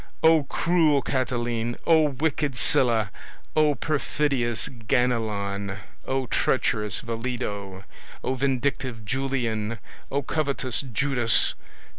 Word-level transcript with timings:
O, 0.23 0.45
cruel 0.45 1.03
Catiline! 1.03 1.77
O, 1.85 2.09
wicked 2.09 2.57
Sylla! 2.57 3.11
O, 3.55 3.75
perfidious 3.75 4.67
Ganelon! 4.67 5.77
O, 6.07 6.25
treacherous 6.25 7.01
Vellido! 7.01 7.83
O, 8.23 8.33
vindictive 8.33 9.05
Julian! 9.05 9.77
O, 10.09 10.23
covetous 10.23 10.81
Judas! 10.81 11.53